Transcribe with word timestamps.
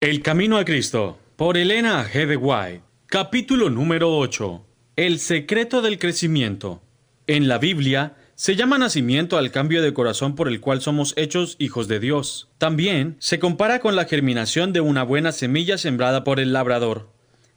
El 0.00 0.20
Camino 0.20 0.58
a 0.58 0.66
Cristo, 0.66 1.18
por 1.36 1.56
Elena 1.56 2.06
G. 2.06 2.26
de 2.26 2.36
White. 2.36 2.82
Capítulo 3.06 3.70
número 3.70 4.14
8. 4.18 4.62
El 4.94 5.18
secreto 5.18 5.80
del 5.80 5.98
crecimiento. 5.98 6.82
En 7.26 7.48
la 7.48 7.56
Biblia 7.56 8.14
se 8.34 8.56
llama 8.56 8.76
nacimiento 8.76 9.38
al 9.38 9.50
cambio 9.50 9.80
de 9.80 9.94
corazón 9.94 10.34
por 10.34 10.48
el 10.48 10.60
cual 10.60 10.82
somos 10.82 11.14
hechos 11.16 11.56
hijos 11.58 11.88
de 11.88 11.98
Dios. 11.98 12.50
También 12.58 13.16
se 13.20 13.38
compara 13.38 13.78
con 13.78 13.96
la 13.96 14.04
germinación 14.04 14.74
de 14.74 14.82
una 14.82 15.02
buena 15.02 15.32
semilla 15.32 15.78
sembrada 15.78 16.24
por 16.24 16.40
el 16.40 16.52
labrador. 16.52 17.08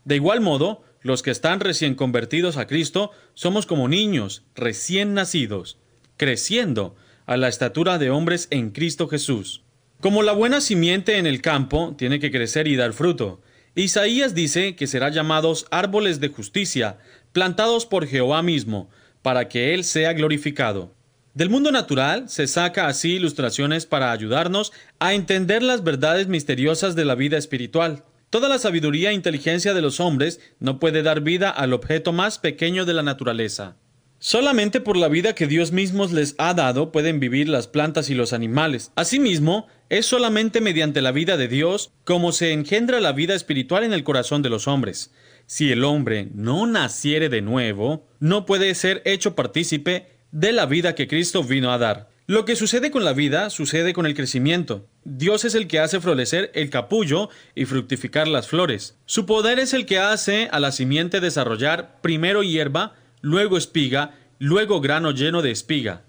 De 0.06 0.16
igual 0.16 0.40
modo, 0.40 0.82
los 1.02 1.24
que 1.24 1.32
están 1.32 1.60
recién 1.60 1.94
convertidos 1.94 2.56
a 2.56 2.68
Cristo 2.68 3.12
somos 3.34 3.66
como 3.66 3.90
niños 3.90 4.44
recién 4.56 5.14
nacidos, 5.14 5.78
creciendo 6.16 6.96
a 7.26 7.36
la 7.36 7.50
estatura 7.50 7.98
de 7.98 8.12
hombres 8.12 8.48
en 8.50 8.70
Cristo 8.70 9.10
Jesús. 9.10 9.62
Como 10.02 10.24
la 10.24 10.32
buena 10.32 10.62
simiente 10.62 11.18
en 11.18 11.28
el 11.28 11.42
campo 11.42 11.94
tiene 11.98 12.22
que 12.22 12.32
crecer 12.32 12.70
y 12.70 12.78
dar 12.78 12.94
fruto, 12.94 13.42
Isaías 13.76 14.34
dice 14.34 14.78
que 14.78 14.88
serán 14.88 15.12
llamados 15.12 15.66
árboles 15.71 16.21
de 16.21 16.30
justicia, 16.30 17.00
plantados 17.34 17.86
por 17.86 18.07
Jehová 18.07 18.42
mismo, 18.42 18.90
para 19.21 19.50
que 19.50 19.74
Él 19.74 19.84
sea 19.84 20.14
glorificado. 20.14 20.96
Del 21.34 21.50
mundo 21.50 21.74
natural 21.74 22.30
se 22.30 22.48
saca 22.48 22.88
así 22.88 23.16
ilustraciones 23.16 23.86
para 23.86 24.14
ayudarnos 24.14 24.71
a 25.00 25.14
entender 25.14 25.64
las 25.64 25.84
verdades 25.84 26.29
misteriosas 26.29 26.96
de 26.96 27.04
la 27.04 27.16
vida 27.16 27.38
espiritual. 27.38 28.06
Toda 28.29 28.48
la 28.48 28.57
sabiduría 28.57 29.10
e 29.10 29.16
inteligencia 29.16 29.74
de 29.74 29.82
los 29.82 30.00
hombres 30.00 30.40
no 30.60 30.79
puede 30.79 31.04
dar 31.04 31.20
vida 31.20 31.50
al 31.50 31.74
objeto 31.74 32.14
más 32.14 32.40
pequeño 32.40 32.86
de 32.86 32.94
la 32.94 33.04
naturaleza. 33.04 33.76
Solamente 34.22 34.81
por 34.81 34.97
la 34.97 35.08
vida 35.08 35.33
que 35.33 35.47
Dios 35.47 35.72
mismo 35.72 36.05
les 36.08 36.36
ha 36.39 36.53
dado 36.53 36.91
pueden 36.91 37.22
vivir 37.22 37.47
las 37.47 37.67
plantas 37.67 38.09
y 38.09 38.16
los 38.16 38.33
animales. 38.33 38.92
Asimismo, 38.95 39.67
es 39.88 40.05
solamente 40.05 40.59
mediante 40.59 41.02
la 41.02 41.14
vida 41.14 41.38
de 41.38 41.47
Dios 41.47 41.92
como 42.03 42.33
se 42.33 42.52
engendra 42.52 43.00
la 43.00 43.14
vida 43.14 43.33
espiritual 43.33 43.86
en 43.86 43.94
el 43.94 44.03
corazón 44.03 44.42
de 44.42 44.50
los 44.50 44.67
hombres. 44.67 45.11
Si 45.45 45.72
el 45.72 45.86
hombre 45.86 46.28
no 46.33 46.67
naciere 46.67 47.30
de 47.30 47.42
nuevo, 47.42 48.06
no 48.20 48.45
puede 48.45 48.76
ser 48.76 49.02
hecho 49.06 49.36
partícipe 49.36 50.08
de 50.33 50.52
la 50.52 50.66
vida 50.66 50.95
que 50.95 51.08
Cristo 51.08 51.42
vino 51.42 51.72
a 51.72 51.78
dar. 51.78 52.09
Lo 52.28 52.45
que 52.45 52.58
sucede 52.58 52.92
con 52.92 53.06
la 53.06 53.14
vida 53.14 53.50
sucede 53.50 53.94
con 53.94 54.06
el 54.06 54.16
crecimiento. 54.16 54.86
Dios 55.06 55.45
es 55.45 55.56
el 55.56 55.66
que 55.67 55.80
hace 55.80 56.00
florecer 56.02 56.52
el 56.54 56.70
capullo 56.70 57.30
y 57.56 57.66
fructificar 57.66 58.28
las 58.28 58.48
flores. 58.48 58.98
Su 59.06 59.26
poder 59.26 59.59
es 59.59 59.73
el 59.73 59.86
que 59.86 59.98
hace 59.98 60.50
a 60.52 60.59
la 60.59 60.72
simiente 60.72 61.22
desarrollar 61.22 62.02
primero 62.02 62.44
hierba, 62.44 62.94
luego 63.22 63.58
espiga, 63.58 64.16
luego 64.39 64.81
grano 64.81 65.12
lleno 65.12 65.42
de 65.42 65.52
espiga. 65.52 66.06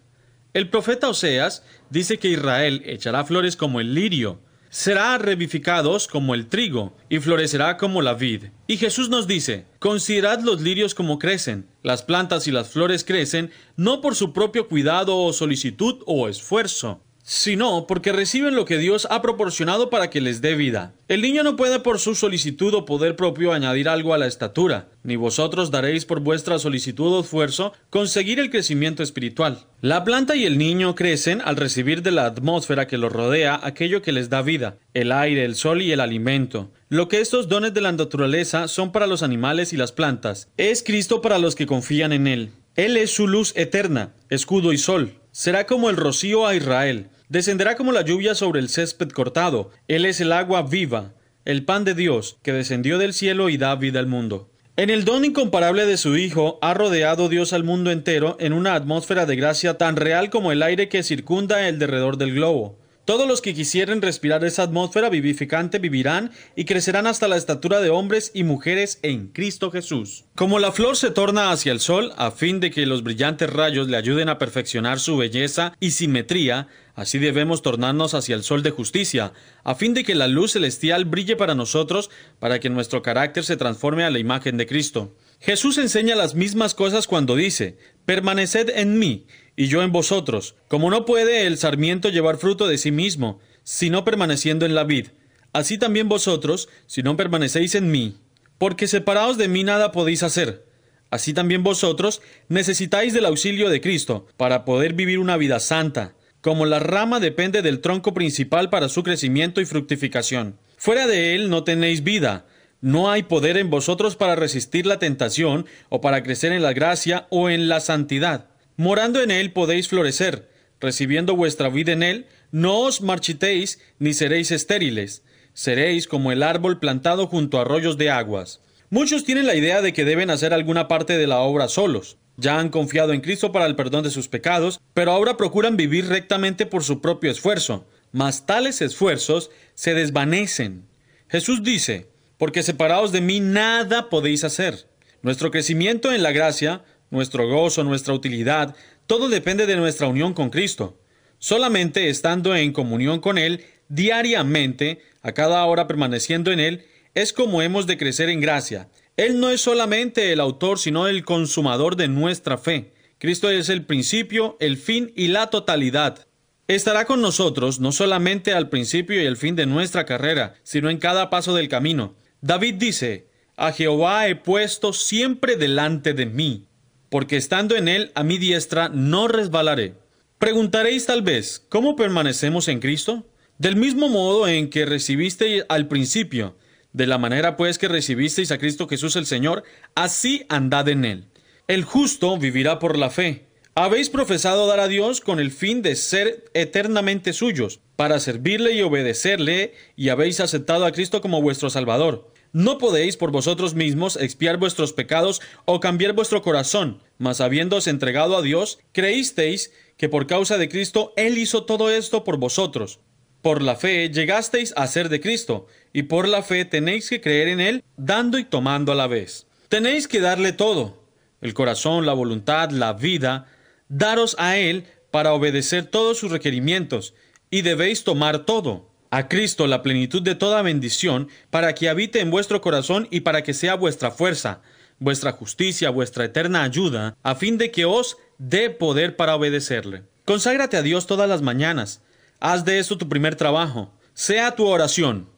El 0.53 0.69
profeta 0.69 1.09
Oseas 1.09 1.65
dice 1.91 2.19
que 2.19 2.29
Israel 2.29 2.83
echará 2.85 3.25
flores 3.25 3.57
como 3.57 3.81
el 3.81 3.95
lirio, 3.95 4.41
será 4.71 5.19
revificados 5.19 6.09
como 6.09 6.35
el 6.35 6.47
trigo, 6.47 6.97
y 7.09 7.19
florecerá 7.19 7.77
como 7.77 8.03
la 8.03 8.15
vid. 8.15 8.45
Y 8.67 8.77
Jesús 8.77 9.09
nos 9.09 9.27
dice, 9.27 9.67
considerad 9.79 10.41
los 10.41 10.61
lirios 10.61 10.95
como 10.95 11.19
crecen, 11.19 11.69
las 11.83 12.03
plantas 12.03 12.47
y 12.47 12.53
las 12.53 12.71
flores 12.71 13.05
crecen, 13.05 13.51
no 13.77 14.01
por 14.01 14.15
su 14.15 14.33
propio 14.33 14.69
cuidado 14.69 15.19
o 15.19 15.33
solicitud 15.33 16.03
o 16.07 16.29
esfuerzo, 16.29 17.03
sino 17.31 17.87
porque 17.87 18.11
reciben 18.11 18.57
lo 18.57 18.65
que 18.65 18.77
Dios 18.77 19.07
ha 19.09 19.23
proporcionado 19.23 19.89
para 19.89 20.11
que 20.11 20.21
les 20.21 20.41
dé 20.41 20.57
vida. 20.57 20.95
El 21.07 21.23
niño 21.23 21.45
no 21.45 21.55
puede 21.55 21.79
por 21.79 22.01
su 22.01 22.17
solicitud 22.17 22.75
o 22.75 22.85
poder 22.85 23.15
propio 23.15 23.53
añadir 23.53 23.89
algo 23.89 24.13
a 24.13 24.19
la 24.19 24.27
estatura, 24.27 24.89
ni 25.05 25.15
vosotros 25.15 25.71
daréis 25.71 26.05
por 26.07 26.19
vuestra 26.19 26.59
solicitud 26.59 27.13
o 27.13 27.21
esfuerzo 27.21 27.73
conseguir 27.89 28.41
el 28.41 28.51
crecimiento 28.51 29.05
espiritual. 29.05 29.65
La 29.81 30.03
planta 30.03 30.35
y 30.35 30.45
el 30.45 30.59
niño 30.59 30.97
crecen 30.97 31.41
al 31.45 31.55
recibir 31.55 32.03
de 32.03 32.11
la 32.11 32.27
atmósfera 32.27 32.89
que 32.89 32.99
los 32.99 33.13
rodea 33.13 33.61
aquello 33.63 34.03
que 34.03 34.11
les 34.11 34.29
da 34.29 34.43
vida, 34.43 34.79
el 34.93 35.13
aire, 35.13 35.45
el 35.45 35.55
sol 35.55 35.83
y 35.83 35.93
el 35.93 36.01
alimento. 36.01 36.73
Lo 36.89 37.07
que 37.07 37.21
estos 37.21 37.47
dones 37.49 37.73
de 37.73 37.81
la 37.81 37.93
naturaleza 37.93 38.67
son 38.67 38.91
para 38.91 39.07
los 39.07 39.23
animales 39.23 39.73
y 39.73 39.77
las 39.77 39.93
plantas, 39.93 40.49
es 40.57 40.83
Cristo 40.83 41.23
para 41.23 41.39
los 41.39 41.55
que 41.55 41.67
confían 41.67 42.13
en 42.13 42.27
Él. 42.27 42.51
Él 42.75 42.97
es 42.97 43.13
su 43.13 43.29
luz 43.29 43.53
eterna, 43.55 44.15
escudo 44.31 44.73
y 44.73 44.79
sol. 44.79 45.15
Será 45.33 45.65
como 45.65 45.91
el 45.91 45.97
rocío 45.97 46.45
a 46.45 46.57
Israel 46.57 47.09
Descenderá 47.31 47.77
como 47.77 47.93
la 47.93 48.03
lluvia 48.03 48.35
sobre 48.35 48.59
el 48.59 48.69
césped 48.69 49.11
cortado. 49.11 49.71
Él 49.87 50.05
es 50.05 50.21
el 50.21 50.33
agua 50.33 50.63
viva, 50.63 51.15
el 51.45 51.65
pan 51.65 51.85
de 51.85 51.95
Dios, 51.95 52.39
que 52.43 52.53
descendió 52.53 52.99
del 52.99 53.15
cielo 53.15 53.49
y 53.49 53.57
da 53.57 53.77
vida 53.77 54.01
al 54.01 54.09
mundo. 54.09 54.51
En 54.77 54.91
el 54.91 55.05
don 55.05 55.25
incomparable 55.25 55.87
de 55.87 55.97
su 55.97 56.17
Hijo 56.17 56.59
ha 56.61 56.75
rodeado 56.75 57.29
Dios 57.29 57.53
al 57.53 57.63
mundo 57.63 57.93
entero 57.93 58.37
en 58.41 58.53
una 58.53 58.75
atmósfera 58.75 59.27
de 59.27 59.37
gracia 59.37 59.79
tan 59.79 59.95
real 59.95 60.29
como 60.29 60.51
el 60.51 60.61
aire 60.61 60.89
que 60.89 61.05
circunda 61.05 61.69
el 61.69 61.79
derredor 61.79 62.17
del 62.17 62.35
globo. 62.35 62.80
Todos 63.11 63.27
los 63.27 63.43
que 63.43 63.55
quisieren 63.55 64.03
respirar 64.03 64.45
esa 64.45 64.63
atmósfera 64.63 65.09
vivificante 65.09 65.81
vivirán 65.81 66.31
y 66.55 66.65
crecerán 66.65 67.09
hasta 67.09 67.27
la 67.27 67.37
estatura 67.37 67.81
de 67.81 67.91
hombres 67.91 68.31
y 68.35 68.45
mujeres 68.45 69.01
en 69.03 69.27
Cristo 69.27 69.73
Jesús. 69.73 70.27
Como 70.37 70.61
la 70.61 70.71
flor 70.71 70.97
se 70.97 71.11
torna 71.11 71.51
hacia 71.51 71.73
el 71.73 71.81
sol 71.81 72.13
a 72.17 72.31
fin 72.31 72.61
de 72.61 72.71
que 72.71 72.87
los 72.87 73.03
brillantes 73.03 73.53
rayos 73.53 73.89
le 73.89 73.97
ayuden 73.97 74.29
a 74.29 74.39
perfeccionar 74.39 75.01
su 75.01 75.17
belleza 75.17 75.75
y 75.81 75.91
simetría, 75.91 76.69
así 76.95 77.19
debemos 77.19 77.63
tornarnos 77.63 78.15
hacia 78.15 78.37
el 78.37 78.45
sol 78.45 78.63
de 78.63 78.71
justicia, 78.71 79.33
a 79.65 79.75
fin 79.75 79.93
de 79.93 80.05
que 80.05 80.15
la 80.15 80.29
luz 80.29 80.53
celestial 80.53 81.05
brille 81.05 81.35
para 81.35 81.57
nosotros, 81.57 82.11
para 82.39 82.61
que 82.61 82.71
nuestro 82.71 83.03
carácter 83.03 83.43
se 83.43 83.57
transforme 83.57 84.05
a 84.05 84.11
la 84.11 84.21
imagen 84.21 84.57
de 84.57 84.69
Cristo. 84.69 85.17
Jesús 85.41 85.79
enseña 85.79 86.15
las 86.15 86.37
mismas 86.37 86.75
cosas 86.75 87.09
cuando 87.09 87.35
dice, 87.35 87.77
permaneced 88.05 88.69
en 88.69 89.01
mí 89.01 89.27
y 89.57 89.67
yo 89.69 89.83
en 89.83 89.93
vosotros, 89.93 90.55
como 90.69 90.91
no 90.91 91.05
puede 91.05 91.47
el 91.47 91.59
sarmiento 91.59 92.09
llevar 92.09 92.37
fruto 92.37 92.67
de 92.69 92.79
sí 92.79 92.91
mismo, 92.91 93.41
sino 93.63 94.05
permaneciendo 94.05 94.67
en 94.67 94.75
la 94.75 94.85
vid, 94.85 95.09
así 95.53 95.79
también 95.79 96.09
vosotros, 96.09 96.69
si 96.87 97.03
no 97.03 97.17
permanecéis 97.17 97.75
en 97.75 97.91
mí, 97.91 98.17
porque 98.59 98.89
separados 98.89 99.39
de 99.39 99.49
mí 99.49 99.65
nada 99.65 99.93
podéis 99.93 100.23
hacer. 100.23 100.67
Así 101.11 101.35
también 101.35 101.65
vosotros 101.65 102.23
necesitáis 102.49 103.13
del 103.13 103.27
auxilio 103.27 103.69
de 103.69 103.81
Cristo 103.81 104.27
para 104.37 104.65
poder 104.65 104.93
vivir 104.93 105.19
una 105.19 105.37
vida 105.37 105.59
santa, 105.59 106.15
como 106.41 106.67
la 106.67 106.79
rama 106.79 107.21
depende 107.21 107.63
del 107.63 107.81
tronco 107.81 108.15
principal 108.15 108.71
para 108.71 108.89
su 108.89 109.03
crecimiento 109.03 109.61
y 109.61 109.67
fructificación. 109.67 110.57
Fuera 110.77 111.07
de 111.07 111.35
él 111.35 111.51
no 111.51 111.65
tenéis 111.65 112.05
vida, 112.05 112.47
no 112.81 113.11
hay 113.11 113.25
poder 113.25 113.57
en 113.57 113.71
vosotros 113.71 114.17
para 114.17 114.37
resistir 114.37 114.87
la 114.87 114.99
tentación 114.99 115.67
o 115.89 116.01
para 116.01 116.23
crecer 116.23 116.53
en 116.53 116.63
la 116.63 116.73
gracia 116.73 117.27
o 117.29 117.51
en 117.51 117.69
la 117.69 117.81
santidad. 117.81 118.50
Morando 118.81 119.23
en 119.23 119.31
él 119.31 119.53
podéis 119.53 119.89
florecer, 119.89 120.49
recibiendo 120.81 121.37
vuestra 121.37 121.69
vida 121.69 121.93
en 121.93 122.03
él, 122.03 122.27
no 122.51 122.79
os 122.79 123.03
marchitéis 123.03 123.79
ni 123.99 124.15
seréis 124.15 124.51
estériles, 124.51 125.23
seréis 125.53 126.07
como 126.07 126.33
el 126.33 126.43
árbol 126.43 126.79
plantado 126.79 127.27
junto 127.27 127.59
a 127.59 127.61
arroyos 127.61 127.99
de 127.99 128.09
aguas. 128.09 128.63
Muchos 128.89 129.25
tienen 129.25 129.47
la 129.47 129.55
idea 129.55 129.83
de 129.83 129.93
que 129.93 130.07
deben 130.07 130.31
hacer 130.31 130.55
alguna 130.55 130.89
parte 130.89 131.19
de 131.19 131.27
la 131.27 131.41
obra 131.41 131.69
solos. 131.69 132.17
Ya 132.39 132.59
han 132.59 132.71
confiado 132.71 133.13
en 133.13 133.21
Cristo 133.21 133.53
para 133.53 133.67
el 133.67 133.77
perdón 133.77 134.03
de 134.03 134.11
sus 134.11 134.29
pecados, 134.29 134.81
pero 134.95 135.13
ahora 135.13 135.37
procuran 135.37 135.77
vivir 135.77 136.07
rectamente 136.07 136.65
por 136.65 136.83
su 136.83 137.03
propio 137.03 137.31
esfuerzo. 137.31 137.87
Mas 138.13 138.47
tales 138.47 138.81
esfuerzos 138.81 139.51
se 139.75 139.93
desvanecen. 139.93 140.87
Jesús 141.29 141.63
dice, 141.63 142.09
porque 142.39 142.63
separados 142.63 143.13
de 143.13 143.21
mí 143.21 143.41
nada 143.41 144.09
podéis 144.09 144.43
hacer. 144.43 144.89
Nuestro 145.21 145.51
crecimiento 145.51 146.13
en 146.13 146.23
la 146.23 146.33
gracia, 146.33 146.83
nuestro 147.11 147.49
gozo, 147.49 147.85
nuestra 147.85 148.15
utilidad, 148.15 148.75
todo 149.07 149.29
depende 149.29 149.67
de 149.67 149.77
nuestra 149.77 150.07
unión 150.07 150.35
con 150.35 150.51
Cristo. 150.51 150.99
Solamente 151.39 152.09
estando 152.09 152.55
en 152.55 152.73
comunión 152.73 153.21
con 153.21 153.39
Él 153.39 153.65
diariamente, 153.89 155.01
a 155.23 155.33
cada 155.33 155.65
hora 155.65 155.87
permaneciendo 155.87 156.53
en 156.53 156.61
Él, 156.61 156.85
es 157.15 157.33
como 157.33 157.63
hemos 157.63 157.87
de 157.87 157.99
crecer 157.99 158.29
en 158.29 158.41
gracia. 158.41 158.89
Él 159.17 159.41
no 159.41 159.51
es 159.51 159.61
solamente 159.61 160.33
el 160.33 160.41
autor, 160.41 160.79
sino 160.79 161.09
el 161.09 161.25
consumador 161.25 161.97
de 161.97 162.09
nuestra 162.09 162.57
fe. 162.57 162.93
Cristo 163.19 163.51
es 163.51 163.69
el 163.69 163.85
principio, 163.85 164.57
el 164.61 164.77
fin 164.77 165.13
y 165.15 165.29
la 165.29 165.49
totalidad. 165.49 166.27
Estará 166.69 167.05
con 167.05 167.21
nosotros 167.21 167.81
no 167.81 167.91
solamente 167.91 168.53
al 168.53 168.69
principio 168.69 169.21
y 169.21 169.27
el 169.27 169.37
fin 169.37 169.57
de 169.57 169.67
nuestra 169.67 170.07
carrera, 170.07 170.55
sino 170.63 170.89
en 170.89 170.99
cada 170.99 171.29
paso 171.29 171.55
del 171.55 171.69
camino. 171.69 172.15
David 172.41 172.77
dice, 172.77 173.27
A 173.57 173.73
Jehová 173.73 174.29
he 174.29 174.37
puesto 174.37 174.93
siempre 174.93 175.57
delante 175.57 176.15
de 176.15 176.27
mí, 176.27 176.69
porque 177.11 177.37
estando 177.37 177.77
en 177.77 177.89
él 177.89 178.13
a 178.15 178.25
mi 178.25 178.39
diestra 178.39 178.89
no 178.89 179.29
resbalaré. 179.29 179.95
Preguntaréis 180.39 181.05
tal 181.05 181.21
vez, 181.21 181.67
¿cómo 181.69 181.97
permanecemos 181.97 182.69
en 182.69 182.81
Cristo? 182.81 183.27
Del 183.59 183.77
mismo 183.77 184.09
modo 184.09 184.49
en 184.49 184.71
que 184.71 184.87
recibisteis 184.87 185.65
al 185.69 185.87
principio, 185.87 186.57
de 186.95 187.07
la 187.07 187.19
manera 187.19 187.59
pues 187.59 187.77
que 187.77 187.89
recibisteis 187.89 188.51
a 188.51 188.59
Cristo 188.59 188.89
Jesús 188.89 189.17
el 189.17 189.27
Señor, 189.27 189.65
así 189.95 190.47
andad 190.49 190.89
en 190.89 191.05
él. 191.05 191.25
El 191.69 191.85
justo 191.85 192.39
vivirá 192.39 192.79
por 192.79 192.97
la 192.97 193.11
fe. 193.11 193.45
Habéis 193.75 194.09
profesado 194.09 194.67
dar 194.67 194.81
a 194.81 194.89
Dios 194.89 195.21
con 195.21 195.41
el 195.41 195.51
fin 195.51 195.83
de 195.83 195.95
ser 195.95 196.45
eternamente 196.55 197.33
suyos, 197.33 197.81
para 197.97 198.19
servirle 198.19 198.73
y 198.73 198.83
obedecerle, 198.83 199.75
y 199.95 200.09
habéis 200.09 200.41
aceptado 200.41 200.87
a 200.87 200.93
Cristo 200.93 201.21
como 201.21 201.43
vuestro 201.43 201.71
Salvador. 201.71 202.30
No 202.53 202.79
podéis 202.79 203.17
por 203.17 203.31
vosotros 203.31 203.75
mismos 203.75 204.17
expiar 204.17 204.57
vuestros 204.57 204.93
pecados 204.93 205.41
o 205.67 205.79
cambiar 205.79 206.15
vuestro 206.15 206.43
corazón, 206.43 207.01
mas 207.17 207.41
habiéndoos 207.41 207.87
entregado 207.87 208.37
a 208.37 208.43
Dios, 208.43 208.81
creísteis 208.93 209.73
que 209.97 210.09
por 210.09 210.27
causa 210.27 210.59
de 210.59 210.69
Cristo 210.69 211.13
Él 211.17 211.39
hizo 211.39 211.65
todo 211.65 211.91
esto 211.91 212.25
por 212.25 212.39
vosotros. 212.39 212.99
Por 213.41 213.63
la 213.63 213.77
fe 213.77 214.11
llegasteis 214.11 214.75
a 214.77 214.87
ser 214.87 215.09
de 215.09 215.21
Cristo, 215.21 215.67
y 215.93 216.05
por 216.05 216.27
la 216.27 216.43
fe 216.43 216.65
tenéis 216.65 217.09
que 217.09 217.21
creer 217.21 217.49
en 217.49 217.61
Él, 217.61 217.85
dando 217.97 218.39
y 218.39 218.45
tomando 218.45 218.93
a 218.93 218.97
la 218.97 219.07
vez. 219.07 219.47
Tenéis 219.69 220.09
que 220.09 220.21
darle 220.21 220.53
todo, 220.53 221.05
el 221.41 221.55
corazón, 221.55 222.05
la 222.05 222.13
voluntad, 222.13 222.71
la 222.71 222.93
vida, 222.95 223.47
daros 223.89 224.35
a 224.39 224.59
Él 224.59 224.87
para 225.11 225.33
obedecer 225.33 225.87
todos 225.87 226.19
sus 226.19 226.33
requerimientos, 226.33 227.15
y 227.51 227.63
debéis 227.63 228.05
tomar 228.05 228.45
todo. 228.45 228.90
A 229.11 229.29
Cristo 229.29 229.67
la 229.67 229.83
plenitud 229.83 230.23
de 230.23 230.35
toda 230.35 230.63
bendición, 230.63 231.29
para 231.51 231.75
que 231.75 231.89
habite 231.89 232.21
en 232.21 232.31
vuestro 232.31 232.61
corazón 232.61 233.09
y 233.11 233.21
para 233.21 233.43
que 233.43 233.55
sea 233.55 233.75
vuestra 233.75 234.11
fuerza, 234.11 234.63
vuestra 234.99 235.33
justicia, 235.33 235.91
vuestra 235.91 236.25
eterna 236.25 236.63
ayuda, 236.63 237.17
a 237.23 237.35
fin 237.35 237.59
de 237.59 237.71
que 237.71 237.85
os 237.85 238.17
dé 238.39 238.71
poder 238.71 239.17
para 239.17 239.35
obedecerle. 239.35 240.05
Conságrate 240.25 240.77
a 240.77 240.83
Dios 240.83 241.07
todas 241.07 241.29
las 241.29 241.43
mañanas, 241.43 242.03
Haz 242.41 242.65
de 242.65 242.79
esto 242.79 242.97
tu 242.97 243.07
primer 243.07 243.37
trabajo. 243.37 243.93
Sea 244.15 244.57
tu 244.57 244.67
oración. 244.67 245.29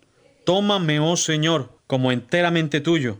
Tómame, 0.44 1.00
oh 1.00 1.16
Señor, 1.16 1.76
como 1.88 2.12
enteramente 2.12 2.80
tuyo. 2.80 3.18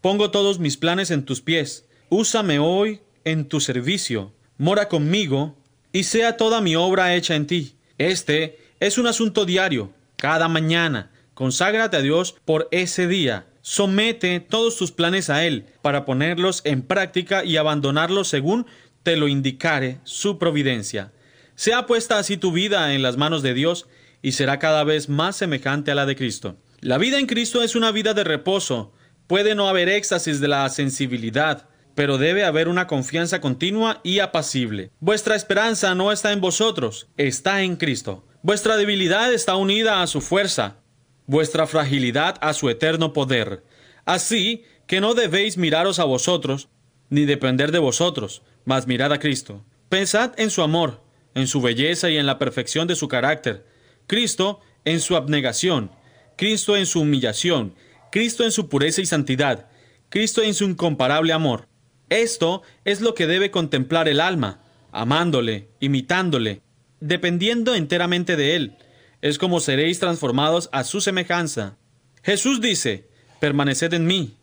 Pongo 0.00 0.32
todos 0.32 0.58
mis 0.58 0.76
planes 0.76 1.12
en 1.12 1.24
tus 1.24 1.40
pies. 1.40 1.86
Úsame 2.08 2.58
hoy 2.58 3.00
en 3.24 3.46
tu 3.46 3.60
servicio. 3.60 4.32
Mora 4.58 4.88
conmigo 4.88 5.56
y 5.92 6.04
sea 6.04 6.36
toda 6.36 6.60
mi 6.60 6.74
obra 6.74 7.14
hecha 7.14 7.36
en 7.36 7.46
ti. 7.46 7.76
Este 7.98 8.58
es 8.80 8.96
un 8.96 9.06
asunto 9.06 9.44
diario, 9.44 9.92
cada 10.16 10.48
mañana. 10.48 11.10
Conságrate 11.34 11.98
a 11.98 12.00
Dios 12.00 12.34
por 12.46 12.66
ese 12.70 13.06
día. 13.06 13.46
Somete 13.60 14.40
todos 14.40 14.76
tus 14.78 14.90
planes 14.90 15.28
a 15.28 15.44
Él 15.44 15.66
para 15.82 16.06
ponerlos 16.06 16.62
en 16.64 16.80
práctica 16.80 17.44
y 17.44 17.58
abandonarlos 17.58 18.28
según 18.28 18.66
te 19.02 19.16
lo 19.16 19.28
indicare 19.28 20.00
su 20.04 20.38
providencia. 20.38 21.12
Sea 21.54 21.86
puesta 21.86 22.18
así 22.18 22.38
tu 22.38 22.52
vida 22.52 22.94
en 22.94 23.02
las 23.02 23.18
manos 23.18 23.42
de 23.42 23.52
Dios 23.52 23.86
y 24.22 24.32
será 24.32 24.58
cada 24.58 24.82
vez 24.82 25.10
más 25.10 25.36
semejante 25.36 25.90
a 25.90 25.94
la 25.94 26.06
de 26.06 26.16
Cristo. 26.16 26.56
La 26.80 26.96
vida 26.96 27.18
en 27.18 27.26
Cristo 27.26 27.62
es 27.62 27.76
una 27.76 27.92
vida 27.92 28.14
de 28.14 28.24
reposo. 28.24 28.94
Puede 29.26 29.54
no 29.54 29.68
haber 29.68 29.90
éxtasis 29.90 30.40
de 30.40 30.48
la 30.48 30.66
sensibilidad, 30.70 31.68
pero 31.94 32.16
debe 32.16 32.44
haber 32.44 32.68
una 32.68 32.86
confianza 32.86 33.42
continua 33.42 34.00
y 34.02 34.20
apacible. 34.20 34.90
Vuestra 35.00 35.36
esperanza 35.36 35.94
no 35.94 36.12
está 36.12 36.32
en 36.32 36.40
vosotros, 36.40 37.08
está 37.18 37.62
en 37.62 37.76
Cristo. 37.76 38.24
Vuestra 38.42 38.78
debilidad 38.78 39.34
está 39.34 39.56
unida 39.56 40.00
a 40.00 40.06
su 40.06 40.22
fuerza, 40.22 40.78
vuestra 41.26 41.66
fragilidad 41.66 42.36
a 42.40 42.54
su 42.54 42.70
eterno 42.70 43.12
poder. 43.12 43.62
Así 44.06 44.64
que 44.86 45.02
no 45.02 45.12
debéis 45.12 45.58
miraros 45.58 45.98
a 45.98 46.04
vosotros, 46.04 46.68
ni 47.10 47.26
depender 47.26 47.70
de 47.70 47.80
vosotros, 47.80 48.40
mas 48.64 48.86
mirad 48.86 49.12
a 49.12 49.18
Cristo. 49.18 49.62
Pensad 49.90 50.32
en 50.38 50.50
su 50.50 50.62
amor, 50.62 51.02
en 51.34 51.48
su 51.48 51.60
belleza 51.60 52.08
y 52.08 52.16
en 52.16 52.24
la 52.24 52.38
perfección 52.38 52.88
de 52.88 52.96
su 52.96 53.08
carácter, 53.08 53.66
Cristo 54.06 54.60
en 54.86 55.00
su 55.00 55.16
abnegación, 55.16 55.90
Cristo 56.38 56.78
en 56.78 56.86
su 56.86 57.02
humillación, 57.02 57.74
Cristo 58.10 58.44
en 58.44 58.52
su 58.52 58.70
pureza 58.70 59.02
y 59.02 59.06
santidad, 59.06 59.68
Cristo 60.08 60.42
en 60.42 60.54
su 60.54 60.64
incomparable 60.64 61.34
amor. 61.34 61.68
Esto 62.08 62.62
es 62.86 63.02
lo 63.02 63.14
que 63.14 63.26
debe 63.26 63.50
contemplar 63.50 64.08
el 64.08 64.18
alma, 64.18 64.62
amándole, 64.92 65.68
imitándole, 65.78 66.62
dependiendo 67.00 67.74
enteramente 67.74 68.36
de 68.36 68.56
él. 68.56 68.76
Es 69.22 69.38
como 69.38 69.60
seréis 69.60 69.98
transformados 69.98 70.68
a 70.72 70.84
su 70.84 71.00
semejanza. 71.00 71.76
Jesús 72.22 72.60
dice, 72.60 73.08
permaneced 73.40 73.92
en 73.94 74.06
mí. 74.06 74.36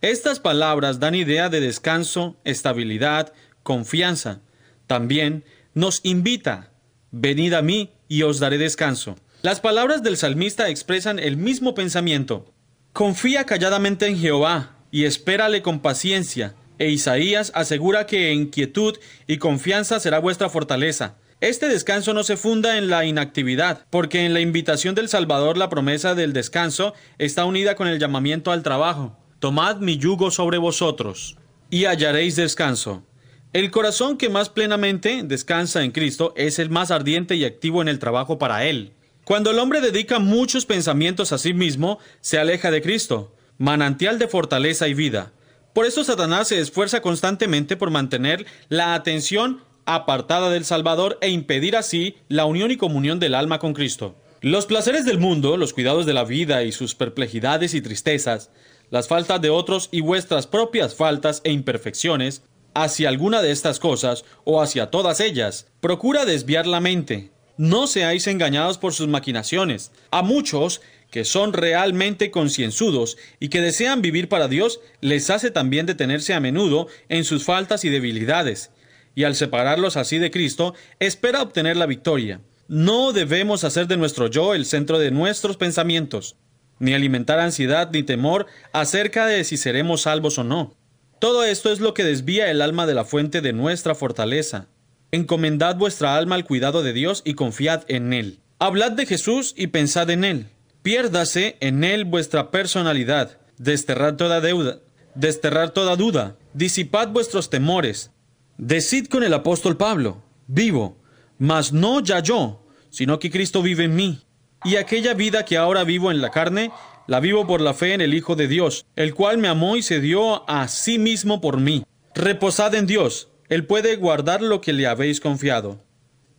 Estas 0.00 0.40
palabras 0.40 1.00
dan 1.00 1.14
idea 1.14 1.48
de 1.48 1.60
descanso, 1.60 2.36
estabilidad, 2.44 3.32
confianza. 3.62 4.40
También 4.86 5.44
nos 5.74 6.00
invita, 6.02 6.72
venid 7.10 7.52
a 7.54 7.62
mí 7.62 7.90
y 8.08 8.22
os 8.22 8.38
daré 8.38 8.58
descanso. 8.58 9.16
Las 9.42 9.60
palabras 9.60 10.02
del 10.02 10.16
salmista 10.16 10.68
expresan 10.68 11.18
el 11.18 11.36
mismo 11.36 11.74
pensamiento. 11.74 12.52
Confía 12.92 13.44
calladamente 13.44 14.06
en 14.06 14.18
Jehová 14.18 14.76
y 14.90 15.04
espérale 15.04 15.62
con 15.62 15.80
paciencia. 15.80 16.54
E 16.78 16.88
Isaías 16.90 17.52
asegura 17.54 18.06
que 18.06 18.32
en 18.32 18.46
quietud 18.46 18.96
y 19.26 19.38
confianza 19.38 20.00
será 20.00 20.18
vuestra 20.18 20.48
fortaleza. 20.48 21.16
Este 21.40 21.68
descanso 21.68 22.14
no 22.14 22.24
se 22.24 22.36
funda 22.36 22.78
en 22.78 22.90
la 22.90 23.04
inactividad, 23.04 23.86
porque 23.90 24.24
en 24.24 24.34
la 24.34 24.40
invitación 24.40 24.96
del 24.96 25.08
Salvador 25.08 25.56
la 25.56 25.68
promesa 25.68 26.16
del 26.16 26.32
descanso 26.32 26.94
está 27.16 27.44
unida 27.44 27.76
con 27.76 27.86
el 27.86 28.00
llamamiento 28.00 28.50
al 28.50 28.64
trabajo. 28.64 29.16
Tomad 29.38 29.76
mi 29.76 29.98
yugo 29.98 30.32
sobre 30.32 30.58
vosotros, 30.58 31.36
y 31.70 31.84
hallaréis 31.84 32.34
descanso. 32.34 33.04
El 33.52 33.70
corazón 33.70 34.18
que 34.18 34.28
más 34.28 34.48
plenamente 34.48 35.22
descansa 35.22 35.84
en 35.84 35.92
Cristo 35.92 36.34
es 36.36 36.58
el 36.58 36.70
más 36.70 36.90
ardiente 36.90 37.36
y 37.36 37.44
activo 37.44 37.82
en 37.82 37.88
el 37.88 38.00
trabajo 38.00 38.36
para 38.36 38.64
Él. 38.64 38.92
Cuando 39.22 39.52
el 39.52 39.60
hombre 39.60 39.80
dedica 39.80 40.18
muchos 40.18 40.66
pensamientos 40.66 41.32
a 41.32 41.38
sí 41.38 41.54
mismo, 41.54 42.00
se 42.20 42.40
aleja 42.40 42.72
de 42.72 42.82
Cristo, 42.82 43.32
manantial 43.58 44.18
de 44.18 44.26
fortaleza 44.26 44.88
y 44.88 44.94
vida. 44.94 45.30
Por 45.72 45.86
eso 45.86 46.02
Satanás 46.02 46.48
se 46.48 46.58
esfuerza 46.58 47.00
constantemente 47.00 47.76
por 47.76 47.90
mantener 47.90 48.44
la 48.68 48.94
atención 48.94 49.62
apartada 49.88 50.50
del 50.50 50.66
Salvador 50.66 51.16
e 51.22 51.30
impedir 51.30 51.74
así 51.74 52.16
la 52.28 52.44
unión 52.44 52.70
y 52.70 52.76
comunión 52.76 53.18
del 53.18 53.34
alma 53.34 53.58
con 53.58 53.72
Cristo. 53.72 54.14
Los 54.42 54.66
placeres 54.66 55.06
del 55.06 55.18
mundo, 55.18 55.56
los 55.56 55.72
cuidados 55.72 56.04
de 56.04 56.12
la 56.12 56.24
vida 56.24 56.62
y 56.62 56.72
sus 56.72 56.94
perplejidades 56.94 57.72
y 57.72 57.80
tristezas, 57.80 58.50
las 58.90 59.08
faltas 59.08 59.40
de 59.40 59.48
otros 59.48 59.88
y 59.90 60.02
vuestras 60.02 60.46
propias 60.46 60.94
faltas 60.94 61.40
e 61.42 61.52
imperfecciones, 61.52 62.42
hacia 62.74 63.08
alguna 63.08 63.40
de 63.40 63.50
estas 63.50 63.80
cosas 63.80 64.26
o 64.44 64.60
hacia 64.60 64.90
todas 64.90 65.20
ellas. 65.20 65.66
Procura 65.80 66.26
desviar 66.26 66.66
la 66.66 66.80
mente. 66.80 67.30
No 67.56 67.86
seáis 67.86 68.26
engañados 68.26 68.76
por 68.76 68.92
sus 68.92 69.08
maquinaciones. 69.08 69.90
A 70.10 70.20
muchos 70.20 70.82
que 71.10 71.24
son 71.24 71.54
realmente 71.54 72.30
concienzudos 72.30 73.16
y 73.40 73.48
que 73.48 73.62
desean 73.62 74.02
vivir 74.02 74.28
para 74.28 74.48
Dios, 74.48 74.80
les 75.00 75.30
hace 75.30 75.50
también 75.50 75.86
detenerse 75.86 76.34
a 76.34 76.40
menudo 76.40 76.88
en 77.08 77.24
sus 77.24 77.44
faltas 77.44 77.86
y 77.86 77.88
debilidades. 77.88 78.70
Y 79.18 79.24
al 79.24 79.34
separarlos 79.34 79.96
así 79.96 80.18
de 80.18 80.30
Cristo, 80.30 80.76
espera 81.00 81.42
obtener 81.42 81.76
la 81.76 81.86
victoria. 81.86 82.40
No 82.68 83.12
debemos 83.12 83.64
hacer 83.64 83.88
de 83.88 83.96
nuestro 83.96 84.28
yo 84.28 84.54
el 84.54 84.64
centro 84.64 85.00
de 85.00 85.10
nuestros 85.10 85.56
pensamientos, 85.56 86.36
ni 86.78 86.94
alimentar 86.94 87.40
ansiedad 87.40 87.90
ni 87.92 88.04
temor 88.04 88.46
acerca 88.72 89.26
de 89.26 89.42
si 89.42 89.56
seremos 89.56 90.02
salvos 90.02 90.38
o 90.38 90.44
no. 90.44 90.76
Todo 91.18 91.42
esto 91.42 91.72
es 91.72 91.80
lo 91.80 91.94
que 91.94 92.04
desvía 92.04 92.48
el 92.48 92.62
alma 92.62 92.86
de 92.86 92.94
la 92.94 93.04
fuente 93.04 93.40
de 93.40 93.52
nuestra 93.52 93.96
fortaleza. 93.96 94.68
Encomendad 95.10 95.74
vuestra 95.74 96.16
alma 96.16 96.36
al 96.36 96.44
cuidado 96.44 96.84
de 96.84 96.92
Dios 96.92 97.22
y 97.24 97.34
confiad 97.34 97.82
en 97.88 98.12
Él. 98.12 98.38
Hablad 98.60 98.92
de 98.92 99.04
Jesús 99.04 99.52
y 99.56 99.66
pensad 99.66 100.10
en 100.10 100.22
Él. 100.22 100.46
Piérdase 100.82 101.56
en 101.58 101.82
Él 101.82 102.04
vuestra 102.04 102.52
personalidad. 102.52 103.36
Desterrad 103.56 104.14
toda 104.14 104.40
deuda, 104.40 104.78
desterrar 105.16 105.70
toda 105.70 105.96
duda. 105.96 106.36
Disipad 106.54 107.08
vuestros 107.08 107.50
temores. 107.50 108.12
Decid 108.58 109.06
con 109.06 109.22
el 109.22 109.32
apóstol 109.34 109.76
Pablo, 109.76 110.20
vivo, 110.48 110.96
mas 111.38 111.72
no 111.72 112.00
ya 112.00 112.18
yo, 112.18 112.66
sino 112.90 113.20
que 113.20 113.30
Cristo 113.30 113.62
vive 113.62 113.84
en 113.84 113.94
mí. 113.94 114.24
Y 114.64 114.74
aquella 114.74 115.14
vida 115.14 115.44
que 115.44 115.56
ahora 115.56 115.84
vivo 115.84 116.10
en 116.10 116.20
la 116.20 116.30
carne, 116.30 116.72
la 117.06 117.20
vivo 117.20 117.46
por 117.46 117.60
la 117.60 117.72
fe 117.72 117.94
en 117.94 118.00
el 118.00 118.14
Hijo 118.14 118.34
de 118.34 118.48
Dios, 118.48 118.84
el 118.96 119.14
cual 119.14 119.38
me 119.38 119.46
amó 119.46 119.76
y 119.76 119.82
se 119.82 120.00
dio 120.00 120.50
a 120.50 120.66
sí 120.66 120.98
mismo 120.98 121.40
por 121.40 121.60
mí. 121.60 121.84
Reposad 122.16 122.74
en 122.74 122.88
Dios, 122.88 123.28
Él 123.48 123.64
puede 123.64 123.94
guardar 123.94 124.42
lo 124.42 124.60
que 124.60 124.72
le 124.72 124.88
habéis 124.88 125.20
confiado. 125.20 125.84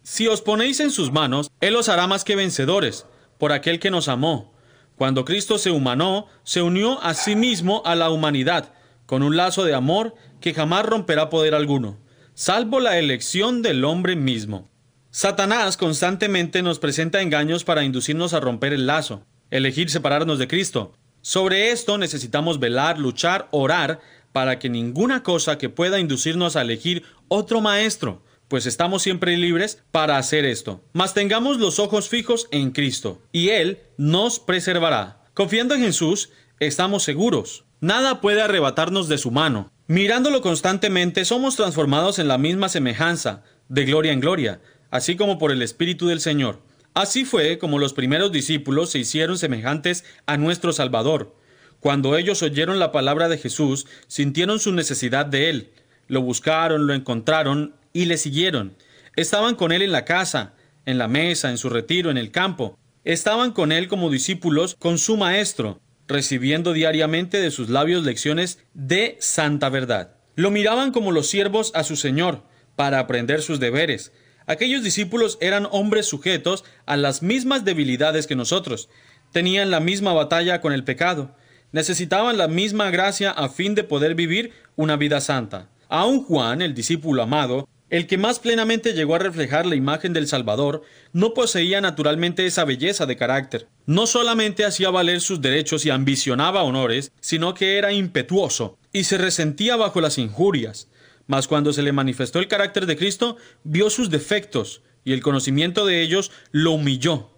Si 0.04 0.28
os 0.28 0.42
ponéis 0.42 0.82
en 0.82 0.92
sus 0.92 1.14
manos, 1.14 1.50
Él 1.62 1.78
os 1.78 1.88
hará 1.88 2.06
más 2.06 2.26
que 2.26 2.36
vencedores, 2.36 3.06
por 3.38 3.54
aquel 3.54 3.80
que 3.80 3.92
nos 3.92 4.10
amó. 4.10 4.54
Cuando 4.98 5.24
Cristo 5.24 5.58
se 5.58 5.72
humanó, 5.72 6.28
se 6.44 6.62
unió 6.62 7.02
a 7.02 7.14
sí 7.14 7.38
mismo 7.38 7.82
a 7.86 7.96
la 7.96 8.10
humanidad, 8.10 8.74
con 9.06 9.24
un 9.24 9.38
lazo 9.38 9.64
de 9.64 9.74
amor 9.74 10.16
que 10.42 10.54
jamás 10.54 10.86
romperá 10.86 11.30
poder 11.30 11.56
alguno, 11.56 11.98
salvo 12.40 12.80
la 12.80 12.98
elección 12.98 13.62
del 13.62 13.84
hombre 13.84 14.16
mismo. 14.16 14.70
Satanás 15.12 15.76
constantemente 15.76 16.62
nos 16.62 16.80
presenta 16.80 17.22
engaños 17.22 17.66
para 17.66 17.84
inducirnos 17.84 18.34
a 18.34 18.40
romper 18.40 18.72
el 18.72 18.88
lazo 18.88 19.26
elegir 19.52 19.90
separarnos 19.90 20.40
de 20.40 20.48
Cristo. 20.48 20.94
Sobre 21.20 21.72
esto 21.72 21.98
necesitamos 21.98 22.62
velar, 22.62 22.98
luchar, 22.98 23.50
orar, 23.52 24.00
para 24.32 24.58
que 24.58 24.70
ninguna 24.70 25.22
cosa 25.22 25.58
que 25.58 25.68
pueda 25.68 26.00
inducirnos 26.00 26.56
a 26.56 26.62
elegir 26.62 27.04
otro 27.28 27.60
maestro, 27.60 28.24
pues 28.48 28.66
estamos 28.66 29.02
siempre 29.02 29.36
libres 29.36 29.84
para 29.92 30.18
hacer 30.18 30.46
esto. 30.46 30.82
Mas 30.94 31.14
tengamos 31.14 31.58
los 31.58 31.78
ojos 31.78 32.08
fijos 32.08 32.48
en 32.52 32.72
Cristo, 32.72 33.22
y 33.34 33.50
Él 33.50 33.80
nos 33.98 34.40
preservará. 34.40 35.26
Confiando 35.34 35.76
en 35.76 35.82
Jesús, 35.82 36.30
estamos 36.62 37.04
seguros. 37.04 37.66
Nada 37.82 38.22
puede 38.22 38.42
arrebatarnos 38.42 39.10
de 39.10 39.18
su 39.18 39.30
mano. 39.30 39.74
Mirándolo 39.90 40.42
constantemente, 40.42 41.26
somos 41.26 41.56
transformados 41.56 42.20
en 42.20 42.28
la 42.28 42.38
misma 42.38 42.70
semejanza, 42.70 43.42
de 43.70 43.86
gloria 43.86 44.12
en 44.12 44.20
gloria, 44.20 44.62
así 44.92 45.16
como 45.16 45.40
por 45.40 45.52
el 45.52 45.64
Espíritu 45.64 46.06
del 46.06 46.22
Señor. 46.22 46.62
Así 46.94 47.26
fue 47.26 47.58
como 47.58 47.80
los 47.80 47.94
primeros 47.94 48.32
discípulos 48.32 48.92
se 48.92 49.00
hicieron 49.00 49.40
semejantes 49.40 50.06
a 50.28 50.38
nuestro 50.38 50.74
Salvador. 50.74 51.36
Cuando 51.80 52.16
ellos 52.18 52.44
oyeron 52.44 52.78
la 52.78 52.92
palabra 52.92 53.30
de 53.30 53.40
Jesús, 53.40 53.88
sintieron 54.06 54.60
su 54.60 54.74
necesidad 54.74 55.26
de 55.26 55.50
Él. 55.50 55.72
Lo 56.08 56.22
buscaron, 56.22 56.86
lo 56.86 56.94
encontraron 56.94 57.74
y 57.92 58.06
le 58.06 58.18
siguieron. 58.18 58.76
Estaban 59.16 59.56
con 59.56 59.72
Él 59.72 59.82
en 59.82 59.92
la 59.92 60.06
casa, 60.06 60.54
en 60.86 61.00
la 61.00 61.08
mesa, 61.08 61.50
en 61.50 61.58
su 61.58 61.68
retiro, 61.68 62.12
en 62.12 62.20
el 62.20 62.30
campo. 62.30 62.78
estaban 63.06 63.54
con 63.54 63.72
él 63.72 63.88
como 63.88 64.12
discípulos 64.12 64.76
con 64.78 65.00
su 65.00 65.18
maestro, 65.18 65.82
recibiendo 66.10 66.74
diariamente 66.74 67.40
de 67.40 67.52
sus 67.52 67.70
labios 67.70 68.04
lecciones 68.04 68.60
de 68.74 69.16
santa 69.22 69.70
verdad. 69.70 70.16
Lo 70.36 70.52
miraban 70.52 70.92
como 70.92 71.12
los 71.12 71.30
siervos 71.30 71.72
a 71.76 71.84
su 71.84 71.96
Señor, 71.96 72.44
para 72.76 73.00
aprender 73.00 73.42
sus 73.42 73.60
deberes. 73.60 74.12
Aquellos 74.46 74.84
discípulos 74.84 75.38
eran 75.42 75.68
hombres 75.72 76.08
sujetos 76.08 76.64
a 76.86 76.98
las 76.98 77.22
mismas 77.22 77.66
debilidades 77.66 78.26
que 78.26 78.36
nosotros, 78.36 78.90
tenían 79.32 79.70
la 79.70 79.80
misma 79.80 80.14
batalla 80.14 80.62
con 80.62 80.74
el 80.74 80.84
pecado, 80.84 81.36
necesitaban 81.72 82.38
la 82.38 82.48
misma 82.48 82.90
gracia 82.90 83.32
a 83.32 83.50
fin 83.50 83.76
de 83.76 83.84
poder 83.84 84.16
vivir 84.16 84.54
una 84.76 84.96
vida 84.96 85.22
santa. 85.22 85.70
Aun 85.88 86.24
Juan, 86.24 86.62
el 86.62 86.74
discípulo 86.74 87.22
amado, 87.22 87.68
el 87.90 88.08
que 88.08 88.18
más 88.18 88.40
plenamente 88.40 88.94
llegó 88.94 89.16
a 89.16 89.20
reflejar 89.20 89.66
la 89.66 89.76
imagen 89.76 90.14
del 90.14 90.28
Salvador, 90.28 90.84
no 91.12 91.34
poseía 91.34 91.82
naturalmente 91.82 92.46
esa 92.46 92.64
belleza 92.64 93.06
de 93.06 93.18
carácter. 93.18 93.68
No 93.90 94.06
solamente 94.06 94.66
hacía 94.66 94.92
valer 94.92 95.20
sus 95.20 95.42
derechos 95.42 95.84
y 95.84 95.90
ambicionaba 95.90 96.62
honores, 96.62 97.12
sino 97.22 97.56
que 97.56 97.80
era 97.80 97.92
impetuoso 97.92 98.78
y 98.94 99.06
se 99.06 99.18
resentía 99.18 99.78
bajo 99.78 100.00
las 100.00 100.20
injurias. 100.20 100.90
Mas 101.26 101.48
cuando 101.48 101.74
se 101.74 101.82
le 101.82 101.92
manifestó 101.92 102.38
el 102.38 102.48
carácter 102.48 102.86
de 102.86 102.96
Cristo, 102.96 103.38
vio 103.64 103.90
sus 103.90 104.12
defectos, 104.12 104.84
y 105.04 105.14
el 105.14 105.24
conocimiento 105.24 105.88
de 105.88 106.04
ellos 106.04 106.32
lo 106.52 106.74
humilló. 106.74 107.32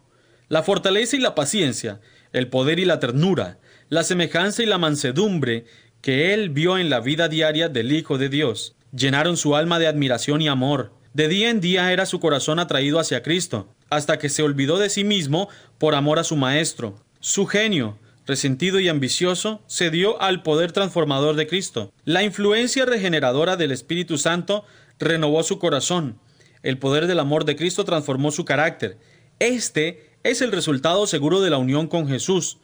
La 0.50 0.62
fortaleza 0.62 1.16
y 1.16 1.20
la 1.20 1.36
paciencia, 1.36 2.02
el 2.34 2.50
poder 2.50 2.80
y 2.80 2.86
la 2.86 3.00
ternura, 3.00 3.60
la 3.88 4.04
semejanza 4.04 4.62
y 4.62 4.66
la 4.66 4.78
mansedumbre 4.78 5.64
que 6.02 6.34
él 6.34 6.50
vio 6.50 6.78
en 6.78 6.90
la 6.90 7.00
vida 7.00 7.30
diaria 7.30 7.70
del 7.70 7.94
Hijo 7.94 8.18
de 8.18 8.28
Dios, 8.28 8.76
llenaron 8.94 9.38
su 9.38 9.56
alma 9.56 9.80
de 9.80 9.88
admiración 9.88 10.42
y 10.42 10.50
amor. 10.50 10.92
De 11.14 11.30
día 11.30 11.50
en 11.50 11.62
día 11.62 11.94
era 11.94 12.06
su 12.06 12.20
corazón 12.20 12.60
atraído 12.60 13.00
hacia 13.00 13.24
Cristo, 13.24 13.74
hasta 13.92 14.18
que 14.18 14.30
se 14.30 14.42
olvidó 14.42 14.80
de 14.80 14.90
sí 14.90 15.04
mismo 15.04 15.50
por 15.78 15.94
amor 15.94 16.18
a 16.18 16.24
su 16.24 16.36
Maestro. 16.36 16.96
Su 17.20 17.46
genio, 17.46 18.00
resentido 18.26 18.80
y 18.80 18.88
ambicioso, 18.90 19.62
se 19.68 19.92
dio 19.92 20.20
al 20.22 20.42
poder 20.42 20.72
transformador 20.72 21.36
de 21.36 21.46
Cristo. 21.46 21.92
La 22.06 22.24
influencia 22.24 22.86
regeneradora 22.86 23.58
del 23.58 23.72
Espíritu 23.72 24.18
Santo 24.18 24.66
renovó 24.98 25.44
su 25.44 25.60
corazón. 25.60 26.18
El 26.64 26.78
poder 26.78 27.06
del 27.06 27.20
amor 27.20 27.44
de 27.44 27.58
Cristo 27.58 27.84
transformó 27.84 28.32
su 28.32 28.46
carácter. 28.46 28.98
Este 29.40 30.10
es 30.24 30.42
el 30.42 30.54
resultado 30.54 31.06
seguro 31.06 31.42
de 31.42 31.50
la 31.50 31.58
unión 31.58 31.88
con 31.88 32.08
Jesús. 32.08 32.60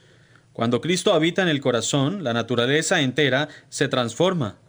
Cuando 0.53 0.79
Cristo 0.79 1.13
habita 1.13 1.41
en 1.41 1.49
el 1.49 1.59
corazón, 1.59 2.23
la 2.23 2.33
naturaleza 2.33 3.01
entera 3.01 3.49
se 3.69 3.89
transforma. 3.89 4.59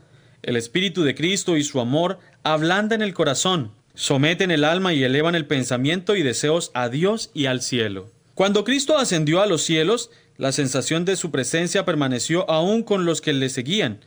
El 0.42 0.56
Espíritu 0.56 1.04
de 1.04 1.14
Cristo 1.14 1.56
y 1.56 1.62
su 1.62 1.78
amor 1.80 2.18
ablandan 2.42 3.00
el 3.00 3.14
corazón, 3.14 3.72
someten 3.98 4.52
el 4.52 4.62
alma 4.62 4.94
y 4.94 5.02
elevan 5.02 5.34
el 5.34 5.44
pensamiento 5.44 6.14
y 6.14 6.22
deseos 6.22 6.70
a 6.72 6.88
Dios 6.88 7.32
y 7.34 7.46
al 7.46 7.60
cielo. 7.60 8.12
Cuando 8.34 8.62
Cristo 8.62 8.96
ascendió 8.96 9.42
a 9.42 9.46
los 9.46 9.62
cielos, 9.62 10.12
la 10.36 10.52
sensación 10.52 11.04
de 11.04 11.16
su 11.16 11.32
presencia 11.32 11.84
permaneció 11.84 12.48
aún 12.48 12.84
con 12.84 13.04
los 13.04 13.20
que 13.20 13.32
le 13.32 13.48
seguían. 13.48 13.98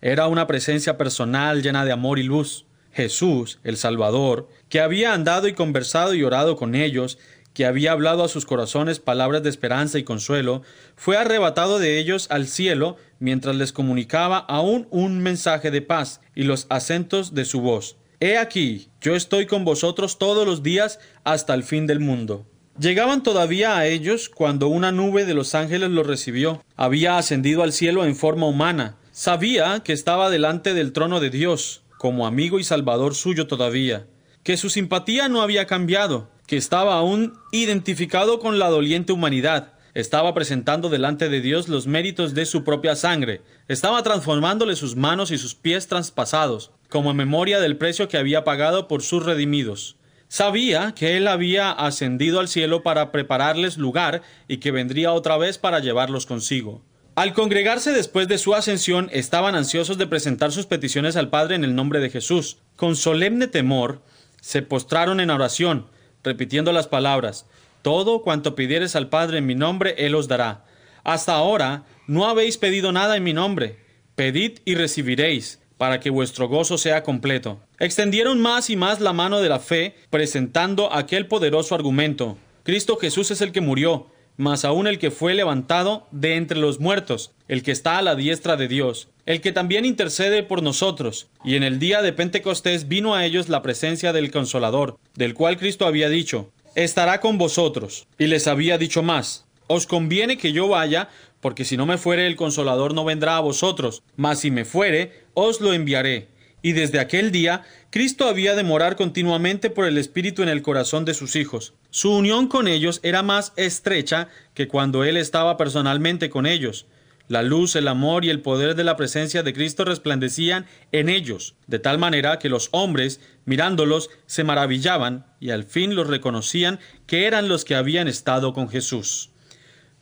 Era 0.00 0.28
una 0.28 0.46
presencia 0.46 0.96
personal 0.96 1.62
llena 1.62 1.84
de 1.84 1.90
amor 1.90 2.20
y 2.20 2.22
luz. 2.22 2.64
Jesús, 2.92 3.58
el 3.64 3.76
Salvador, 3.76 4.48
que 4.68 4.80
había 4.80 5.14
andado 5.14 5.48
y 5.48 5.52
conversado 5.52 6.14
y 6.14 6.22
orado 6.22 6.54
con 6.54 6.76
ellos, 6.76 7.18
que 7.52 7.66
había 7.66 7.90
hablado 7.90 8.22
a 8.22 8.28
sus 8.28 8.46
corazones 8.46 9.00
palabras 9.00 9.42
de 9.42 9.50
esperanza 9.50 9.98
y 9.98 10.04
consuelo, 10.04 10.62
fue 10.94 11.16
arrebatado 11.16 11.80
de 11.80 11.98
ellos 11.98 12.28
al 12.30 12.46
cielo 12.46 12.98
mientras 13.18 13.56
les 13.56 13.72
comunicaba 13.72 14.38
aún 14.38 14.86
un 14.90 15.20
mensaje 15.24 15.72
de 15.72 15.82
paz 15.82 16.20
y 16.36 16.44
los 16.44 16.66
acentos 16.70 17.34
de 17.34 17.44
su 17.44 17.60
voz. 17.60 17.96
He 18.22 18.36
aquí, 18.36 18.88
yo 19.00 19.16
estoy 19.16 19.46
con 19.46 19.64
vosotros 19.64 20.18
todos 20.18 20.46
los 20.46 20.62
días 20.62 20.98
hasta 21.24 21.54
el 21.54 21.64
fin 21.64 21.86
del 21.86 22.00
mundo. 22.00 22.44
Llegaban 22.78 23.22
todavía 23.22 23.78
a 23.78 23.86
ellos 23.86 24.28
cuando 24.28 24.68
una 24.68 24.92
nube 24.92 25.24
de 25.24 25.32
los 25.32 25.54
ángeles 25.54 25.88
los 25.88 26.06
recibió. 26.06 26.62
Había 26.76 27.16
ascendido 27.16 27.62
al 27.62 27.72
cielo 27.72 28.04
en 28.04 28.14
forma 28.14 28.46
humana. 28.46 28.96
Sabía 29.10 29.80
que 29.82 29.94
estaba 29.94 30.28
delante 30.28 30.74
del 30.74 30.92
trono 30.92 31.18
de 31.18 31.30
Dios, 31.30 31.80
como 31.96 32.26
amigo 32.26 32.58
y 32.58 32.64
salvador 32.64 33.14
suyo 33.14 33.46
todavía, 33.46 34.06
que 34.42 34.58
su 34.58 34.68
simpatía 34.68 35.30
no 35.30 35.40
había 35.40 35.66
cambiado, 35.66 36.28
que 36.46 36.58
estaba 36.58 36.96
aún 36.96 37.38
identificado 37.52 38.38
con 38.38 38.58
la 38.58 38.68
doliente 38.68 39.14
humanidad, 39.14 39.72
estaba 39.94 40.34
presentando 40.34 40.90
delante 40.90 41.30
de 41.30 41.40
Dios 41.40 41.68
los 41.68 41.86
méritos 41.86 42.34
de 42.34 42.44
su 42.44 42.64
propia 42.64 42.96
sangre, 42.96 43.40
estaba 43.66 44.02
transformándole 44.02 44.76
sus 44.76 44.94
manos 44.94 45.30
y 45.30 45.38
sus 45.38 45.54
pies 45.54 45.88
traspasados, 45.88 46.70
como 46.90 47.14
memoria 47.14 47.60
del 47.60 47.78
precio 47.78 48.08
que 48.08 48.18
había 48.18 48.44
pagado 48.44 48.88
por 48.88 49.02
sus 49.02 49.24
redimidos. 49.24 49.96
Sabía 50.28 50.92
que 50.94 51.16
él 51.16 51.26
había 51.26 51.70
ascendido 51.72 52.38
al 52.38 52.48
cielo 52.48 52.82
para 52.82 53.10
prepararles 53.10 53.78
lugar 53.78 54.22
y 54.46 54.58
que 54.58 54.70
vendría 54.70 55.12
otra 55.12 55.38
vez 55.38 55.56
para 55.56 55.80
llevarlos 55.80 56.26
consigo. 56.26 56.82
Al 57.16 57.34
congregarse 57.34 57.92
después 57.92 58.28
de 58.28 58.38
su 58.38 58.54
ascensión, 58.54 59.08
estaban 59.12 59.54
ansiosos 59.54 59.98
de 59.98 60.06
presentar 60.06 60.52
sus 60.52 60.66
peticiones 60.66 61.16
al 61.16 61.30
Padre 61.30 61.56
en 61.56 61.64
el 61.64 61.74
nombre 61.74 62.00
de 62.00 62.10
Jesús. 62.10 62.58
Con 62.76 62.96
solemne 62.96 63.48
temor, 63.48 64.02
se 64.40 64.62
postraron 64.62 65.20
en 65.20 65.30
oración, 65.30 65.86
repitiendo 66.22 66.72
las 66.72 66.86
palabras, 66.86 67.46
Todo 67.82 68.22
cuanto 68.22 68.54
pidieres 68.54 68.94
al 68.94 69.08
Padre 69.08 69.38
en 69.38 69.46
mi 69.46 69.54
nombre, 69.54 69.94
Él 69.98 70.14
os 70.14 70.28
dará. 70.28 70.64
Hasta 71.02 71.34
ahora 71.34 71.84
no 72.06 72.28
habéis 72.28 72.58
pedido 72.58 72.92
nada 72.92 73.16
en 73.16 73.24
mi 73.24 73.32
nombre. 73.32 73.78
Pedid 74.14 74.58
y 74.64 74.74
recibiréis, 74.74 75.60
para 75.80 75.98
que 75.98 76.10
vuestro 76.10 76.46
gozo 76.46 76.76
sea 76.76 77.02
completo. 77.02 77.58
Extendieron 77.78 78.38
más 78.38 78.68
y 78.68 78.76
más 78.76 79.00
la 79.00 79.14
mano 79.14 79.40
de 79.40 79.48
la 79.48 79.60
fe, 79.60 79.94
presentando 80.10 80.92
aquel 80.92 81.26
poderoso 81.26 81.74
argumento. 81.74 82.36
Cristo 82.64 82.98
Jesús 82.98 83.30
es 83.30 83.40
el 83.40 83.50
que 83.50 83.62
murió, 83.62 84.08
mas 84.36 84.66
aún 84.66 84.86
el 84.86 84.98
que 84.98 85.10
fue 85.10 85.32
levantado 85.32 86.06
de 86.10 86.36
entre 86.36 86.58
los 86.58 86.80
muertos, 86.80 87.32
el 87.48 87.62
que 87.62 87.72
está 87.72 87.96
a 87.96 88.02
la 88.02 88.14
diestra 88.14 88.58
de 88.58 88.68
Dios, 88.68 89.08
el 89.24 89.40
que 89.40 89.52
también 89.52 89.86
intercede 89.86 90.42
por 90.42 90.62
nosotros. 90.62 91.28
Y 91.44 91.56
en 91.56 91.62
el 91.62 91.78
día 91.78 92.02
de 92.02 92.12
Pentecostés 92.12 92.86
vino 92.86 93.14
a 93.14 93.24
ellos 93.24 93.48
la 93.48 93.62
presencia 93.62 94.12
del 94.12 94.30
Consolador, 94.30 94.98
del 95.14 95.32
cual 95.32 95.56
Cristo 95.56 95.86
había 95.86 96.10
dicho, 96.10 96.50
estará 96.74 97.20
con 97.20 97.38
vosotros. 97.38 98.06
Y 98.18 98.26
les 98.26 98.48
había 98.48 98.76
dicho 98.76 99.02
más, 99.02 99.46
os 99.66 99.86
conviene 99.86 100.36
que 100.36 100.52
yo 100.52 100.68
vaya, 100.68 101.08
porque 101.40 101.64
si 101.64 101.76
no 101.76 101.86
me 101.86 101.98
fuere 101.98 102.26
el 102.26 102.36
Consolador 102.36 102.94
no 102.94 103.04
vendrá 103.04 103.36
a 103.36 103.40
vosotros, 103.40 104.02
mas 104.16 104.40
si 104.40 104.50
me 104.50 104.64
fuere, 104.64 105.24
os 105.34 105.60
lo 105.60 105.72
enviaré. 105.72 106.28
Y 106.62 106.72
desde 106.72 107.00
aquel 107.00 107.32
día, 107.32 107.62
Cristo 107.90 108.28
había 108.28 108.54
de 108.54 108.62
morar 108.62 108.96
continuamente 108.96 109.70
por 109.70 109.86
el 109.86 109.96
Espíritu 109.96 110.42
en 110.42 110.50
el 110.50 110.62
corazón 110.62 111.04
de 111.04 111.14
sus 111.14 111.34
hijos. 111.36 111.74
Su 111.90 112.14
unión 112.14 112.48
con 112.48 112.68
ellos 112.68 113.00
era 113.02 113.22
más 113.22 113.52
estrecha 113.56 114.28
que 114.54 114.68
cuando 114.68 115.04
Él 115.04 115.16
estaba 115.16 115.56
personalmente 115.56 116.28
con 116.28 116.46
ellos. 116.46 116.86
La 117.28 117.42
luz, 117.42 117.76
el 117.76 117.86
amor 117.88 118.24
y 118.24 118.30
el 118.30 118.42
poder 118.42 118.74
de 118.74 118.84
la 118.84 118.96
presencia 118.96 119.42
de 119.42 119.52
Cristo 119.52 119.84
resplandecían 119.84 120.66
en 120.90 121.08
ellos, 121.08 121.54
de 121.68 121.78
tal 121.78 121.96
manera 121.96 122.40
que 122.40 122.48
los 122.48 122.68
hombres, 122.72 123.20
mirándolos, 123.44 124.10
se 124.26 124.42
maravillaban 124.42 125.26
y 125.38 125.50
al 125.50 125.62
fin 125.62 125.94
los 125.94 126.08
reconocían 126.08 126.80
que 127.06 127.26
eran 127.26 127.48
los 127.48 127.64
que 127.64 127.76
habían 127.76 128.08
estado 128.08 128.52
con 128.52 128.68
Jesús. 128.68 129.30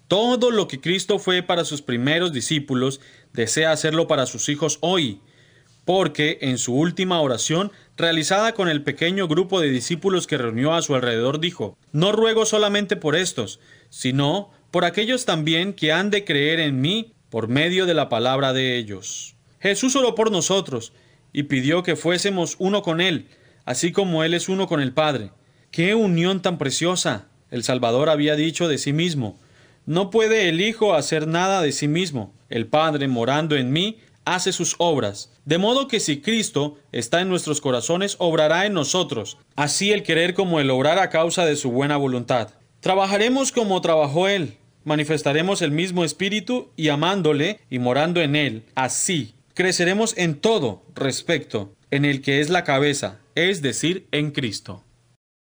Todo 0.08 0.50
lo 0.50 0.68
que 0.68 0.80
Cristo 0.80 1.18
fue 1.18 1.42
para 1.42 1.64
sus 1.64 1.82
primeros 1.82 2.32
discípulos, 2.32 3.00
desea 3.34 3.72
hacerlo 3.72 4.08
para 4.08 4.24
sus 4.24 4.48
hijos 4.48 4.78
hoy, 4.80 5.20
porque 5.84 6.38
en 6.40 6.56
su 6.56 6.74
última 6.74 7.20
oración, 7.20 7.72
realizada 7.96 8.54
con 8.54 8.68
el 8.68 8.82
pequeño 8.82 9.28
grupo 9.28 9.60
de 9.60 9.68
discípulos 9.68 10.26
que 10.26 10.38
reunió 10.38 10.72
a 10.72 10.80
su 10.80 10.94
alrededor, 10.94 11.40
dijo, 11.40 11.76
No 11.92 12.12
ruego 12.12 12.46
solamente 12.46 12.96
por 12.96 13.16
estos, 13.16 13.60
sino 13.90 14.50
por 14.70 14.86
aquellos 14.86 15.26
también 15.26 15.74
que 15.74 15.92
han 15.92 16.10
de 16.10 16.24
creer 16.24 16.60
en 16.60 16.80
mí 16.80 17.12
por 17.28 17.48
medio 17.48 17.84
de 17.84 17.94
la 17.94 18.08
palabra 18.08 18.54
de 18.54 18.78
ellos. 18.78 19.36
Jesús 19.60 19.94
oró 19.94 20.14
por 20.14 20.30
nosotros 20.30 20.92
y 21.34 21.44
pidió 21.44 21.82
que 21.82 21.96
fuésemos 21.96 22.56
uno 22.58 22.80
con 22.80 23.02
Él, 23.02 23.28
así 23.66 23.92
como 23.92 24.24
Él 24.24 24.32
es 24.32 24.48
uno 24.48 24.66
con 24.68 24.80
el 24.80 24.92
Padre. 24.92 25.32
¡Qué 25.70 25.94
unión 25.94 26.40
tan 26.40 26.56
preciosa! 26.56 27.26
El 27.50 27.62
Salvador 27.62 28.08
había 28.08 28.36
dicho 28.36 28.68
de 28.68 28.78
sí 28.78 28.92
mismo, 28.92 29.38
No 29.88 30.10
puede 30.10 30.50
el 30.50 30.60
Hijo 30.60 30.92
hacer 30.92 31.26
nada 31.26 31.62
de 31.62 31.72
sí 31.72 31.88
mismo. 31.88 32.34
El 32.50 32.66
Padre, 32.66 33.08
morando 33.08 33.56
en 33.56 33.72
mí, 33.72 33.96
hace 34.26 34.52
sus 34.52 34.74
obras. 34.76 35.32
De 35.46 35.56
modo 35.56 35.88
que 35.88 35.98
si 35.98 36.20
Cristo 36.20 36.76
está 36.92 37.22
en 37.22 37.30
nuestros 37.30 37.62
corazones, 37.62 38.16
obrará 38.18 38.66
en 38.66 38.74
nosotros, 38.74 39.38
así 39.56 39.90
el 39.90 40.02
querer 40.02 40.34
como 40.34 40.60
el 40.60 40.68
obrar 40.68 40.98
a 40.98 41.08
causa 41.08 41.46
de 41.46 41.56
su 41.56 41.70
buena 41.70 41.96
voluntad. 41.96 42.50
Trabajaremos 42.80 43.50
como 43.50 43.80
trabajó 43.80 44.28
Él, 44.28 44.58
manifestaremos 44.84 45.62
el 45.62 45.70
mismo 45.70 46.04
espíritu 46.04 46.68
y 46.76 46.90
amándole 46.90 47.60
y 47.70 47.78
morando 47.78 48.20
en 48.20 48.36
Él, 48.36 48.64
así 48.74 49.36
creceremos 49.54 50.12
en 50.18 50.34
todo 50.34 50.82
respecto 50.94 51.72
en 51.90 52.04
el 52.04 52.20
que 52.20 52.40
es 52.40 52.50
la 52.50 52.62
cabeza, 52.62 53.20
es 53.34 53.62
decir, 53.62 54.06
en 54.12 54.32
Cristo. 54.32 54.84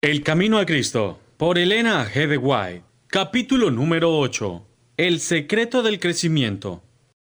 El 0.01 0.21
Camino 0.21 0.57
a 0.57 0.65
Cristo, 0.65 1.17
por 1.37 1.57
Elena 1.57 2.05
G. 2.13 2.37
White, 2.37 2.83
capítulo 3.13 3.69
número 3.69 4.17
8. 4.17 4.65
El 4.97 5.19
secreto 5.19 5.83
del 5.83 5.99
crecimiento. 5.99 6.81